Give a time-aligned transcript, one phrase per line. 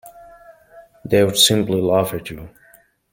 [1.05, 2.49] They'd simply laugh at you.